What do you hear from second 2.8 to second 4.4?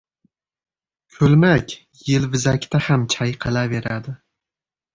ham chayqalaveradi.